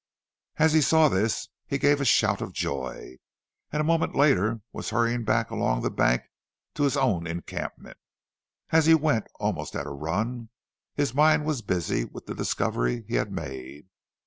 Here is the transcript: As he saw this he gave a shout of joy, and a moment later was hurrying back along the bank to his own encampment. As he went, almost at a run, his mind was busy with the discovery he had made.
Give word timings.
As 0.55 0.73
he 0.73 0.81
saw 0.81 1.09
this 1.09 1.49
he 1.67 1.77
gave 1.77 2.01
a 2.01 2.05
shout 2.05 2.41
of 2.41 2.53
joy, 2.53 3.17
and 3.71 3.79
a 3.79 3.83
moment 3.83 4.15
later 4.15 4.61
was 4.73 4.89
hurrying 4.89 5.23
back 5.23 5.51
along 5.51 5.81
the 5.83 5.91
bank 5.91 6.23
to 6.73 6.81
his 6.81 6.97
own 6.97 7.27
encampment. 7.27 7.97
As 8.71 8.87
he 8.87 8.95
went, 8.95 9.27
almost 9.39 9.75
at 9.75 9.85
a 9.85 9.91
run, 9.91 10.49
his 10.95 11.13
mind 11.13 11.45
was 11.45 11.61
busy 11.61 12.03
with 12.03 12.25
the 12.25 12.33
discovery 12.33 13.05
he 13.07 13.13
had 13.13 13.31
made. 13.31 13.89